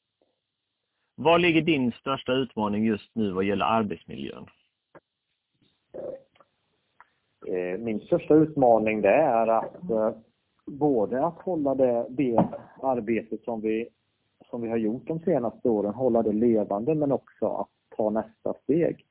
[1.15, 4.45] Var ligger din största utmaning just nu vad gäller arbetsmiljön?
[7.47, 10.11] Eh, min största utmaning det är att eh,
[10.65, 12.45] både att hålla det, det
[12.81, 13.87] arbetet som vi,
[14.49, 18.53] som vi har gjort de senaste åren, hålla det levande men också att ta nästa
[18.63, 19.05] steg.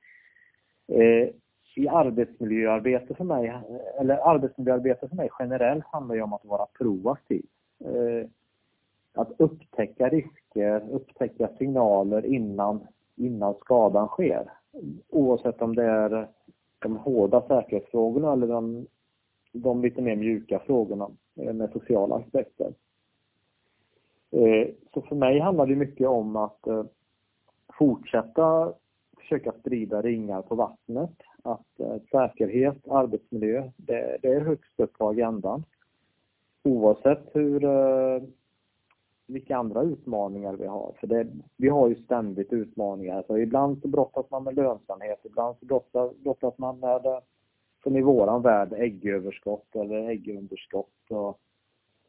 [0.88, 1.28] Eh,
[1.76, 3.52] I arbetsmiljöarbete för mig,
[4.00, 7.44] eller arbetsmiljöarbete för mig generellt handlar ju om att vara proaktiv
[7.84, 8.28] eh,
[9.14, 12.86] att upptäcka risker, upptäcka signaler innan,
[13.16, 14.50] innan skadan sker.
[15.08, 16.28] Oavsett om det är
[16.78, 18.86] de hårda säkerhetsfrågorna eller de,
[19.52, 22.74] de lite mer mjuka frågorna Eh, med sociala aspekter.
[24.30, 26.84] Eh, så för mig handlar det mycket om att eh,
[27.78, 28.72] fortsätta
[29.18, 31.10] försöka sprida ringar på vattnet.
[31.42, 35.64] Att säkerhet, arbetsmiljö, det, det är högst upp på agendan.
[36.62, 37.60] Oavsett hur
[39.26, 40.94] vilka andra utmaningar vi har.
[41.00, 43.24] För det, vi har ju ständigt utmaningar.
[43.26, 47.22] Så ibland så brottas man med lönsamhet, ibland så brottas, brottas man med,
[47.82, 51.40] som i våran värld, äggöverskott eller äggunderskott och,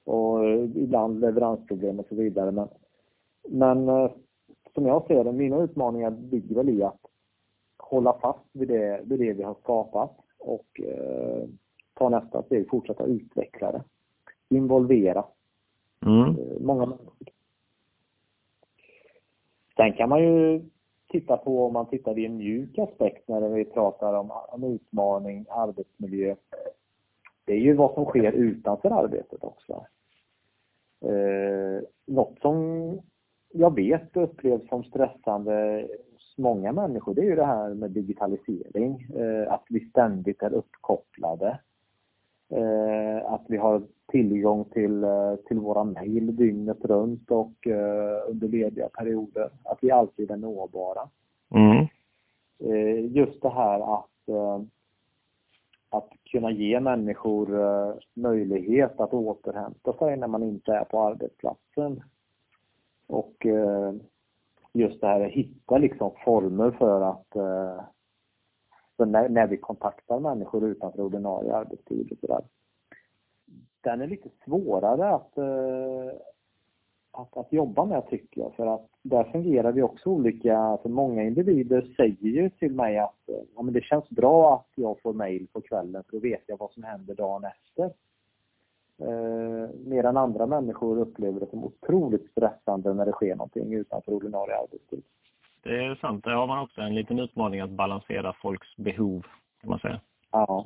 [0.03, 2.51] och ibland leveransproblem och så vidare.
[2.51, 2.67] Men,
[3.49, 4.11] men eh,
[4.73, 7.01] som jag ser det, mina utmaningar ligger väl i att
[7.77, 11.47] hålla fast vid det, vid det vi har skapat och eh,
[11.93, 13.83] ta nästa steg, fortsätta utveckla det.
[14.49, 15.25] Involvera
[16.05, 16.29] mm.
[16.29, 17.13] Eh, många människor.
[19.75, 20.61] Sen kan man ju
[21.13, 25.45] titta på, om man tittar i en mjuk aspekt när vi pratar om, om utmaning,
[25.49, 26.35] arbetsmiljö.
[27.45, 29.85] Det är ju vad som sker utanför arbetet också.
[31.05, 32.99] Eh, något som
[33.53, 39.07] jag vet upplevs som stressande hos många människor, det är ju det här med digitalisering.
[39.15, 41.59] Eh, att vi ständigt är uppkopplade.
[42.49, 48.47] Eh, att vi har tillgång till, eh, till våra mejl dygnet runt och eh, under
[48.47, 49.49] lediga perioder.
[49.63, 51.09] Att vi alltid är nåbara.
[51.55, 51.87] Mm.
[52.59, 54.09] Eh, just det här att,
[55.89, 57.47] att kunna ge människor
[58.13, 62.03] möjlighet att återhämta sig när man inte är på arbetsplatsen.
[63.07, 63.47] Och
[64.73, 67.27] just det här att hitta liksom former för att
[68.97, 72.43] för när, när vi kontaktar människor utanför ordinarie arbetstid och sådär.
[73.83, 75.37] Den är lite svårare att,
[77.11, 78.53] att, att jobba med tycker jag.
[78.53, 80.57] För att där fungerar vi också olika.
[80.57, 85.01] Alltså många individer säger ju till mig att ja, men det känns bra att jag
[85.01, 87.91] får mail på kvällen för då vet jag vad som händer dagen efter.
[88.97, 94.57] Eh, medan andra människor upplever det som otroligt stressande när det sker någonting utanför ordinarie
[94.57, 95.03] arbetstid.
[95.63, 96.23] Det är sant.
[96.23, 99.25] Där har man också en liten utmaning att balansera folks behov,
[99.61, 100.01] kan man säga.
[100.31, 100.65] Ja.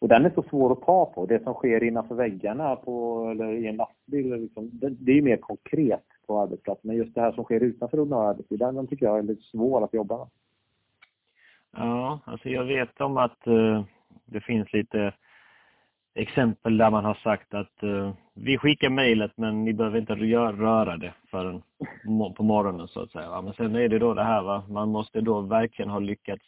[0.00, 1.26] Och den är så svår att ta på.
[1.26, 5.36] Det som sker innanför väggarna på, eller i en lastbil, liksom, det, det är mer
[5.36, 6.88] konkret på arbetsplatsen.
[6.88, 9.42] Men just det här som sker utanför ordinarie arbetstid, den, den tycker jag är lite
[9.42, 10.28] svår att jobba med.
[11.76, 13.84] Ja, alltså jag vet om att uh,
[14.24, 15.12] det finns lite
[16.14, 20.96] exempel där man har sagt att uh, vi skickar mejlet men ni behöver inte röra
[20.96, 21.62] det förrän
[22.36, 23.42] på morgonen så att säga.
[23.42, 26.44] Men sen är det då det här va, man måste då verkligen ha lyckats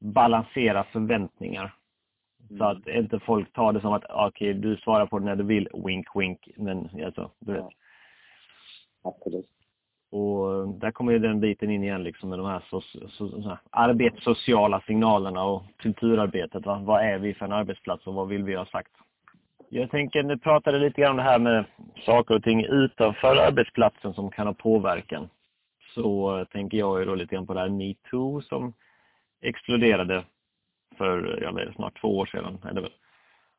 [0.00, 1.74] balansera förväntningar.
[2.54, 2.58] Mm.
[2.58, 5.36] Så att inte folk tar det som att okej, okay, du svarar på det när
[5.36, 7.62] du vill, wink wink, men alltså, du vet.
[7.62, 7.70] Ja.
[9.10, 9.48] Absolut.
[10.10, 13.56] Och där kommer ju den biten in igen liksom med de här, so, so, so,
[13.70, 16.66] arbetssociala signalerna och kulturarbetet.
[16.66, 16.80] Va?
[16.84, 18.92] Vad är vi för en arbetsplats och vad vill vi ha sagt?
[19.68, 21.64] Jag tänker, du pratade lite grann om det här med
[22.06, 25.28] saker och ting utanför arbetsplatsen som kan ha påverkan.
[25.94, 28.72] Så tänker jag ju då lite grann på det här metoo som
[29.40, 30.24] exploderade
[30.96, 32.58] för, jag vet, snart två år sedan.
[32.64, 32.92] Är det väl.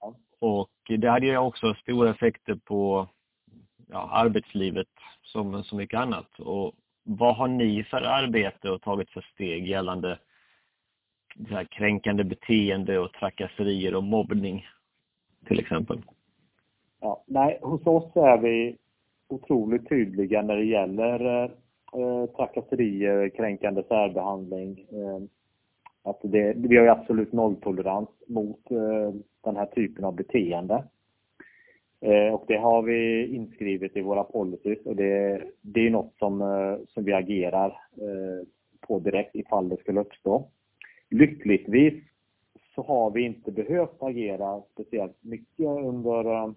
[0.02, 0.16] Ja.
[0.40, 3.08] Och det hade ju också stora effekter på
[3.88, 4.88] ja, arbetslivet
[5.22, 6.40] som så mycket annat.
[6.40, 10.20] Och vad har ni för arbete och tagit för steg gällande
[11.70, 14.68] kränkande beteende och trakasserier och mobbning
[15.48, 16.02] till exempel?
[17.02, 18.78] Ja, nej, hos oss är vi
[19.28, 21.44] otroligt tydliga när det gäller
[21.94, 24.80] eh, trakasserier, kränkande särbehandling.
[24.80, 25.24] Eh,
[26.06, 29.14] att det, vi har ju absolut nolltolerans mot eh,
[29.44, 30.84] den här typen av beteende.
[32.02, 36.42] Eh, och det har vi inskrivet i våra policies och det, det är något som,
[36.42, 38.48] eh, som vi agerar eh,
[38.88, 40.50] på direkt ifall det skulle uppstå.
[41.10, 42.04] Lyckligtvis
[42.76, 46.52] så har vi inte behövt agera speciellt mycket under, eh,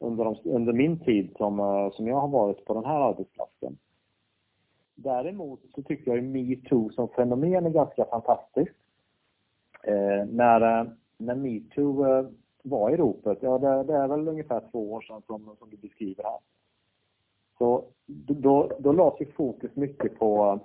[0.00, 3.78] under, de, under min tid som, eh, som jag har varit på den här arbetsplatsen.
[5.02, 8.76] Däremot så tycker jag metoo som fenomen är ganska fantastiskt.
[9.82, 12.26] Eh, när, eh, när metoo eh,
[12.62, 15.76] var i ropet, ja det, det, är väl ungefär två år sedan som, som du
[15.76, 16.38] beskriver här.
[17.58, 20.60] Så då, då lades ju fokus mycket på,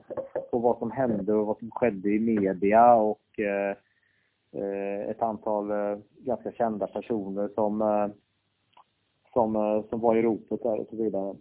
[0.52, 3.78] på vad som hände och vad som skedde i media och eh,
[4.52, 8.08] eh, ett antal eh, ganska kända personer som, eh,
[9.34, 11.36] som, eh, som var i ropet där och så vidare.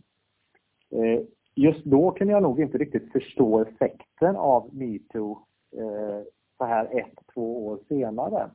[1.54, 5.38] Just då kunde jag nog inte riktigt förstå effekten av metoo
[5.76, 6.22] eh,
[6.58, 8.50] så här ett, två år senare.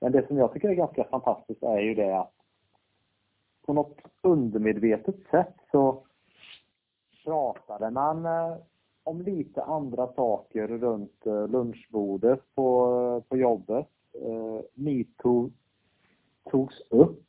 [0.00, 2.32] Men det som jag tycker är ganska fantastiskt är ju det att
[3.66, 6.02] på något undermedvetet sätt så
[7.24, 8.56] pratade man eh,
[9.04, 13.88] om lite andra saker runt eh, lunchbordet på, på jobbet.
[14.12, 15.50] Eh, metoo
[16.50, 17.22] togs upp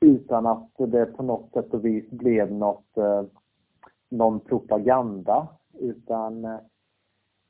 [0.00, 2.98] utan att det på något sätt och vis blev något,
[4.08, 6.58] någon propaganda utan eh,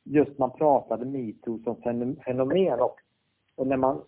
[0.05, 1.77] just man pratade metoo som
[2.23, 2.97] fenomen och,
[3.57, 4.03] och när man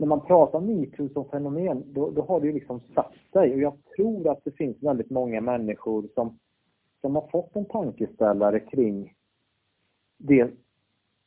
[0.00, 3.54] när man pratar metoo som fenomen, då, då har det ju liksom satt sig.
[3.54, 6.38] Och jag tror att det finns väldigt många människor som,
[7.00, 9.14] som har fått en tankeställare kring
[10.16, 10.50] det.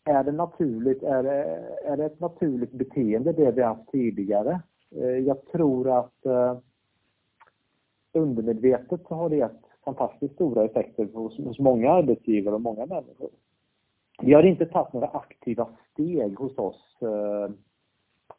[0.05, 1.03] Är det naturligt?
[1.03, 1.43] Är det,
[1.85, 4.61] är det ett naturligt beteende det vi haft tidigare?
[4.91, 6.57] Eh, jag tror att eh,
[8.13, 13.29] undermedvetet så har det gett fantastiskt stora effekter hos, hos många arbetsgivare och många människor.
[14.21, 17.49] Vi har inte tagit några aktiva steg hos oss eh,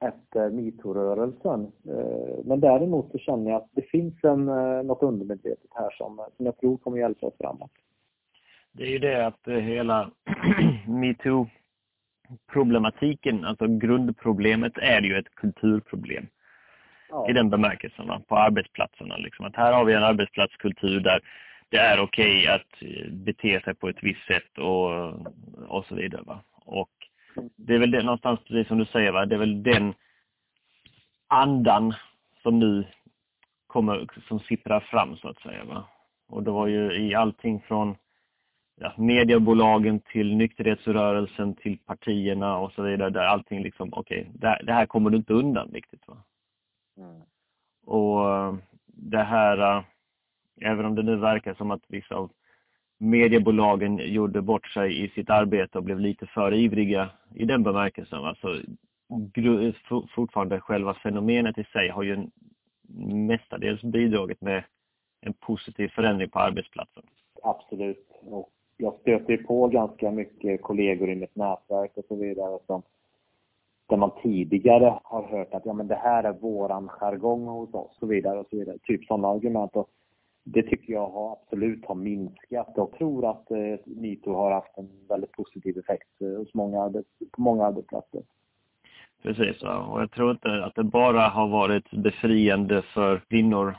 [0.09, 1.73] efter metoo-rörelsen.
[1.89, 6.17] Eh, men däremot så känner jag att det finns en, eh, något undermedvetet här som,
[6.37, 7.71] som jag tror kommer hjälpa oss framåt.
[8.73, 10.11] Det är ju det att eh, hela
[10.87, 16.27] metoo-problematiken, alltså grundproblemet är ju ett kulturproblem.
[17.15, 17.31] Ja.
[17.31, 18.21] I den bemärkelsen, va?
[18.29, 19.17] på arbetsplatserna.
[19.17, 19.45] Liksom.
[19.45, 21.21] Att här har vi en arbetsplatskultur där
[21.69, 24.91] det är okej okay att eh, bete sig på ett visst sätt och,
[25.69, 26.23] och så vidare.
[26.27, 26.41] Va?
[26.65, 26.91] Och
[27.57, 29.27] det är väl det, någonstans precis som du säger, va?
[29.27, 29.95] det är väl den
[31.29, 31.95] andan
[32.43, 32.85] som nu
[33.67, 35.65] kommer, som sipprar fram så att säga.
[35.65, 35.85] Va?
[36.29, 37.97] Och det var ju i allting från
[38.81, 44.61] ja, mediebolagen till nykterhetsrörelsen till partierna och så vidare, där allting liksom, okej, okay, det,
[44.67, 46.09] det, här kommer du inte undan riktigt.
[46.09, 46.17] Va?
[46.97, 47.23] Mm.
[47.87, 48.25] Och
[48.87, 49.85] det här,
[50.61, 52.31] även om det nu verkar som att vissa av
[52.99, 58.25] mediebolagen gjorde bort sig i sitt arbete och blev lite för ivriga i den bemärkelsen.
[58.25, 58.61] Alltså,
[60.15, 62.27] fortfarande själva fenomenet i sig har ju
[63.29, 64.65] mestadels bidragit med
[65.21, 67.03] en positiv förändring på arbetsplatsen.
[67.43, 68.09] Absolut.
[68.23, 72.83] Och jag stöter på ganska mycket kollegor i mitt nätverk och så vidare som
[73.87, 77.91] där man tidigare har hört att ja men det här är våran jargong hos oss
[77.91, 78.79] och så vidare och så vidare.
[78.79, 79.77] Typ sådana argument.
[79.77, 79.89] Och
[80.45, 82.73] det tycker jag har, absolut har minskat.
[82.77, 87.09] Jag tror att eh, metoo har haft en väldigt positiv effekt eh, hos många arbets,
[87.33, 88.23] på många arbetsplatser.
[89.23, 93.77] Precis, och jag tror inte att det bara har varit befriande för kvinnor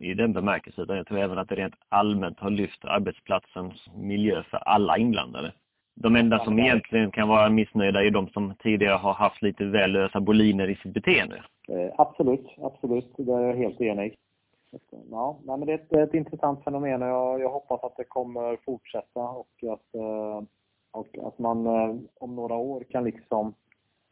[0.00, 4.42] i den bemärkelsen, utan jag tror även att det rent allmänt har lyft arbetsplatsens miljö
[4.42, 5.52] för alla inblandade.
[6.00, 9.92] De enda som egentligen kan vara missnöjda är de som tidigare har haft lite väl
[9.92, 11.42] lösa boliner i sitt beteende.
[11.68, 13.12] Eh, absolut, absolut.
[13.16, 14.16] Det är jag helt enig.
[15.10, 18.56] Ja, men det är ett, ett intressant fenomen och jag, jag, hoppas att det kommer
[18.64, 20.42] fortsätta och att, eh,
[20.92, 23.54] och att man eh, om några år kan liksom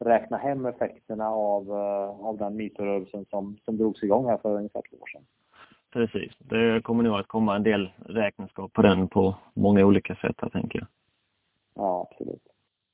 [0.04, 1.72] räkna hem effekterna av,
[2.20, 5.22] av den metoo som, som drogs igång här för ungefär två år sedan.
[5.92, 6.32] Precis.
[6.38, 10.52] Det kommer nog att komma en del räkenskap på den på många olika sätt, jag
[10.52, 10.86] tänker
[11.76, 12.42] Ja, absolut.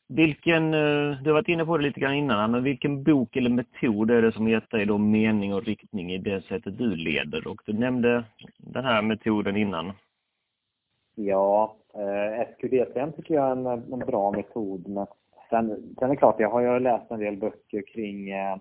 [0.08, 3.50] Vilken, eh, du har varit inne på det lite grann innan, men vilken bok eller
[3.50, 7.46] metod är det som gett dig då mening och riktning i det sättet du leder?
[7.46, 8.24] Och du nämnde
[8.58, 9.92] den här metoden innan.
[11.14, 14.88] Ja, eh, SQDCM tycker jag är en, en bra metod.
[14.88, 15.06] Men
[15.50, 18.56] sen, sen är det klart, jag har ju läst en del böcker kring, eh,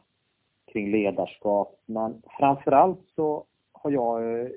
[0.71, 1.79] kring ledarskap.
[1.85, 4.47] Men framförallt så har jag eh,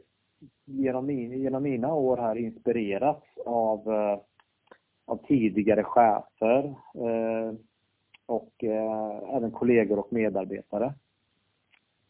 [0.65, 4.19] genom, min, genom mina år här inspirerats av eh,
[5.05, 6.65] av tidigare chefer
[6.95, 7.55] eh,
[8.27, 10.95] och eh, även kollegor och medarbetare.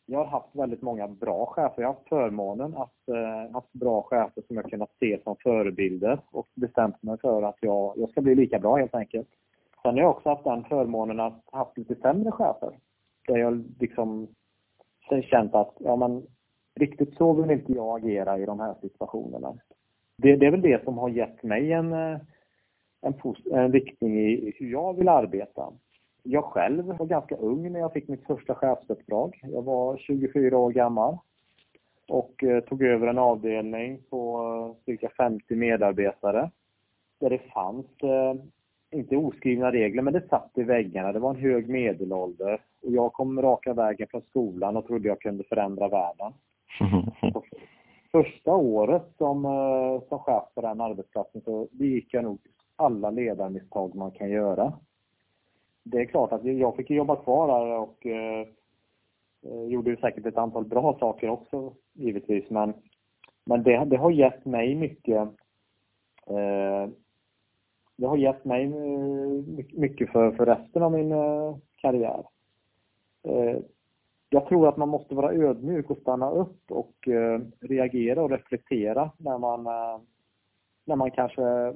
[0.06, 1.82] Jag har haft väldigt många bra chefer.
[1.82, 6.18] Jag har haft förmånen att eh, haft bra chefer som jag kunnat se som förebilder
[6.30, 9.28] och bestämt mig för att jag, jag ska bli lika bra helt enkelt.
[9.82, 12.78] Sen har jag också haft den förmånen att haft lite sämre chefer.
[13.26, 14.28] Där jag liksom
[15.22, 16.26] känt att, ja men
[16.74, 19.54] riktigt så vill inte jag agera i de här situationerna.
[20.16, 22.18] Det, det är väl det som har gett mig en, eh,
[23.04, 23.14] en,
[23.52, 25.72] en riktning i hur jag vill arbeta.
[26.22, 29.40] Jag själv var ganska ung när jag fick mitt första chefsuppdrag.
[29.42, 31.18] Jag var 24 år gammal
[32.08, 34.40] och eh, tog över en avdelning på
[34.78, 36.50] eh, cirka 50 medarbetare
[37.20, 38.34] där det fanns, eh,
[38.90, 41.12] inte oskrivna regler, men det satt i väggarna.
[41.12, 45.20] Det var en hög medelålder och jag kom raka vägen från skolan och trodde jag
[45.20, 46.32] kunde förändra världen.
[48.12, 49.42] Första året som,
[50.08, 52.38] som chef på den arbetsplatsen så gick jag nog
[52.76, 54.72] alla ledarmisstag man kan göra.
[55.82, 58.46] Det är klart att jag fick jobba kvar där och eh,
[59.42, 62.74] eh gjorde säkert ett antal bra saker också givetvis men,
[63.44, 65.16] men det, det har gett mig mycket
[66.26, 66.88] eh,
[67.96, 72.24] det har gett mig eh, mycket för, för resten av min eh, karriär.
[73.22, 73.58] Eh,
[74.28, 79.10] jag tror att man måste vara ödmjuk och stanna upp och eh, reagera och reflektera
[79.18, 79.64] när man,
[80.84, 81.74] när man kanske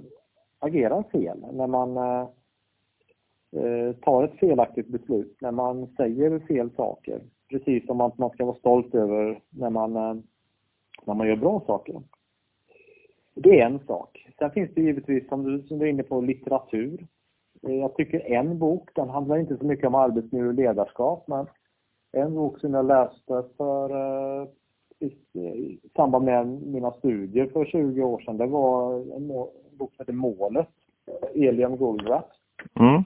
[0.59, 2.29] agerar fel, när man eh,
[3.53, 7.21] eh, tar ett felaktigt beslut, när man säger fel saker.
[7.51, 10.15] Precis som att man ska vara stolt över när man, eh,
[11.05, 12.03] när man gör bra saker.
[13.35, 14.27] Det är en sak.
[14.39, 17.07] Sen finns det givetvis, som du, som du är inne på, litteratur.
[17.63, 21.47] Eh, jag tycker en bok, den handlar inte så mycket om arbetsmiljö och ledarskap, men
[22.13, 24.49] En bok som jag läste för eh,
[24.99, 29.27] i, i samband med mina studier för 20 år sedan, det var en
[29.79, 30.69] bok som heter Målet,
[31.35, 32.31] Eliam Goldratt.
[32.81, 33.05] Mm.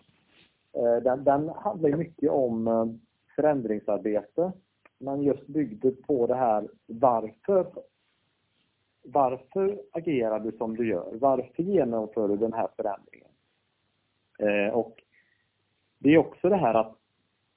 [0.77, 2.87] Uh, den, den handlar mycket om uh,
[3.37, 4.53] förändringsarbete,
[4.99, 7.67] men just byggde på det här varför
[9.05, 11.13] varför agerar du som du gör?
[11.13, 13.29] Varför genomför du den här förändringen?
[14.39, 15.03] Eh, och
[15.99, 16.97] det är också det här att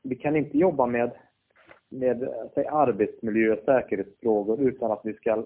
[0.03, 1.11] vi kan inte jobba med,
[1.89, 5.45] med säg, arbetsmiljö och säkerhetsfrågor utan att vi ska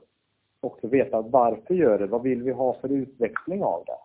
[0.62, 2.07] också veta varför gör det?
[2.07, 3.97] Vad vill vi ha för utveckling av det?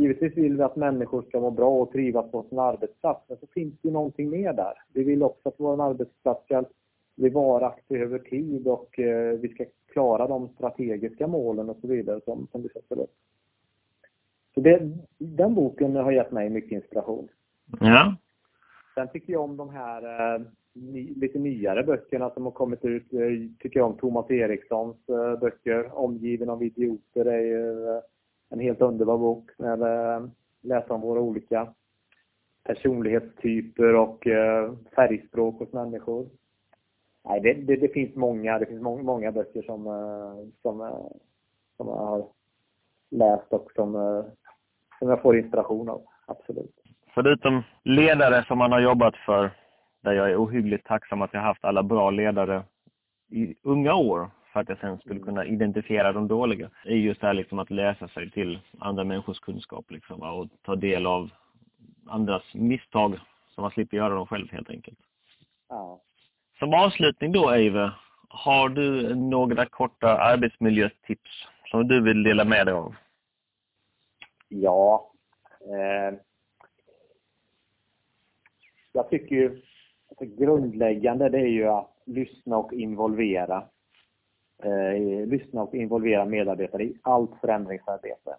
[0.00, 3.46] Givetvis vill vi att människor ska må bra och trivas på sin arbetsplats, men så
[3.46, 4.72] finns det ju någonting mer där.
[4.92, 6.64] Vi vill också att vår arbetsplats ska
[7.16, 12.20] bli varaktig över tid och eh, vi ska klara de strategiska målen och så vidare
[12.24, 13.14] som, som vi sätter upp.
[14.54, 17.28] Så det, den boken har gett mig mycket inspiration.
[17.80, 18.16] Ja.
[18.94, 20.42] Sen tycker jag om de här eh,
[20.74, 23.12] ny, lite nyare böckerna alltså, som har kommit ut.
[23.12, 25.98] Eh, jag tycker om Thomas Erikssons eh, böcker.
[25.98, 28.00] Omgiven av idioter är ju eh,
[28.50, 29.50] en helt underbar bok.
[29.58, 30.26] När eh,
[30.62, 31.68] läsa om våra olika
[32.64, 34.26] personlighetstyper och
[34.96, 36.26] färgspråk hos människor
[37.24, 39.84] nej, det, det, det, finns många, det finns många, många böcker som,
[40.62, 40.78] som,
[41.76, 42.26] som jag har
[43.10, 43.92] läst och som,
[44.98, 46.02] som jag får inspiration av.
[46.26, 46.74] Absolut.
[47.14, 49.50] Förutom ledare som man har jobbat för,
[50.04, 52.62] där jag är ohyggligt tacksam att jag haft alla bra ledare
[53.30, 55.26] i unga år för att jag sen skulle mm.
[55.26, 59.40] kunna identifiera de dåliga, är just det här liksom att läsa sig till andra människors
[59.40, 61.30] kunskap liksom, och ta del av
[62.06, 64.98] andras misstag så man slipper göra dem själv helt enkelt.
[65.68, 66.00] Ja,
[66.58, 67.92] som avslutning då, Eive,
[68.28, 72.94] har du några korta arbetsmiljötips som du vill dela med dig av?
[74.48, 75.12] Ja.
[75.60, 76.18] Eh,
[78.92, 79.62] jag tycker ju
[80.16, 83.64] Alltså, grundläggande det är ju att lyssna och involvera.
[84.62, 88.36] Eh, lyssna och involvera medarbetare i allt förändringsarbete.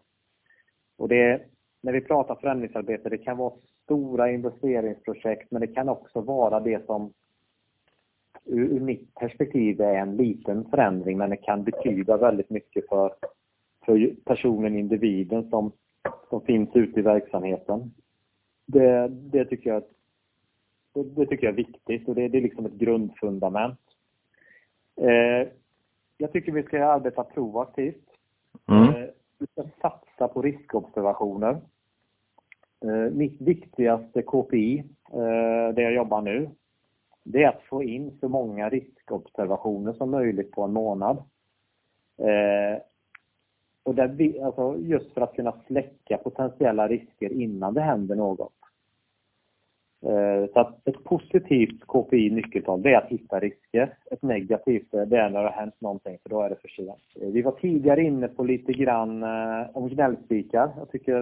[0.98, 1.42] Och det,
[1.82, 3.54] när vi pratar förändringsarbete, det kan vara
[3.84, 7.14] stora investeringsprojekt, men det kan också vara det som
[8.46, 13.14] ur, ur mitt perspektiv är en liten förändring men det kan betyda väldigt mycket för,
[13.86, 15.72] för personen, individen som,
[16.30, 17.92] som finns ute i verksamheten.
[18.66, 19.84] Det, det, tycker, jag,
[20.96, 23.80] det, det tycker jag är viktigt och det, det är liksom ett grundfundament.
[25.02, 25.48] Eh,
[26.18, 28.06] jag tycker vi ska arbeta proaktivt.
[28.68, 28.84] Mm.
[28.84, 31.62] Eh, vi ska satsa på riskobservationer.
[32.86, 34.84] Eh, mitt viktigaste KPI,
[35.14, 36.50] eh, där jag jobbar nu,
[37.24, 41.18] det är att få in så många riskobservationer som möjligt på en månad.
[42.18, 42.82] Eh,
[43.84, 48.54] och där vi, alltså just för att kunna släcka potentiella risker innan det händer något.
[50.02, 53.98] Eh, så att ett positivt KPI nyckeltal det är att hitta risker.
[54.12, 56.68] Ett negativt eh, det är när det har hänt någonting för då är det för
[56.68, 57.02] sent.
[57.22, 59.24] Eh, vi var tidigare inne på lite grann
[59.74, 60.72] om gnällspikar.
[60.78, 61.22] Jag tycker,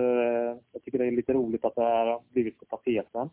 [0.71, 3.29] jag tycker det är lite roligt att det här har blivit på tapeten.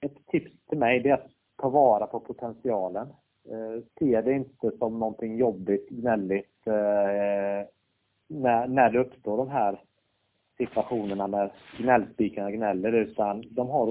[0.00, 3.06] Ett tips till mig det är att ta vara på potentialen.
[3.98, 6.66] Se det inte som någonting jobbigt, gnälligt
[8.28, 9.80] när, när det uppstår de här
[10.58, 13.86] situationerna när gnällspikarna gnäller utan de har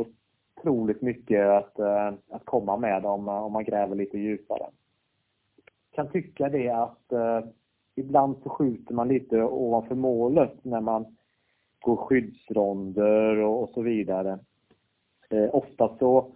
[0.57, 4.65] otroligt mycket att, eh, att komma med om, eh, om man gräver lite djupare.
[5.91, 7.39] Jag kan tycka det att eh,
[7.95, 11.17] ibland så skjuter man lite ovanför målet när man
[11.79, 14.39] går skyddsronder och, och så vidare.
[15.29, 16.31] Eh, ofta så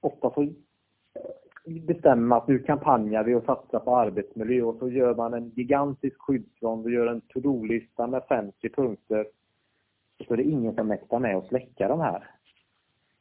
[0.00, 4.88] ofta så eh, bestämmer man att nu kampanjar vi och satsar på arbetsmiljö och så
[4.88, 9.26] gör man en gigantisk skyddsrond och gör en to-do-lista med 50 punkter.
[10.18, 12.37] Och så är det ingen som mäktar med att släcka de här.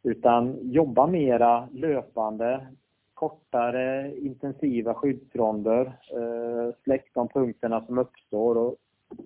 [0.08, 2.68] Utan jobba mera löpande,
[3.14, 8.76] kortare intensiva skyddsronder, eh, släck de punkterna som uppstår och,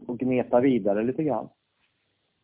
[0.08, 1.50] och gneta vidare lite grann.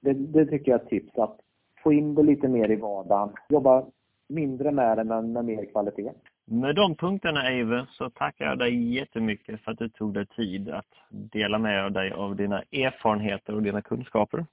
[0.01, 1.39] Det, det tycker jag är ett tips, att
[1.83, 3.29] få in det lite mer i vardagen.
[3.49, 3.85] Jobba
[4.27, 6.11] mindre med det men med mer kvalitet.
[6.45, 10.69] Med de punkterna Eve så tackar jag dig jättemycket för att du tog dig tid
[10.69, 14.45] att dela med dig av dina erfarenheter och dina kunskaper.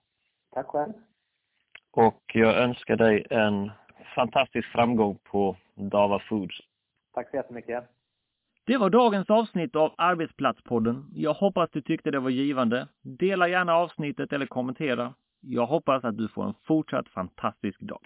[0.54, 0.92] Tack själv.
[1.96, 3.70] Och jag önskar dig en
[4.14, 6.60] fantastisk framgång på Dava Foods.
[7.14, 7.84] Tack så jättemycket.
[8.66, 11.10] Det var dagens avsnitt av Arbetsplatspodden.
[11.14, 12.88] Jag hoppas du tyckte det var givande.
[13.02, 15.14] Dela gärna avsnittet eller kommentera.
[15.40, 18.00] Jag hoppas att du får en fortsatt fantastisk dag.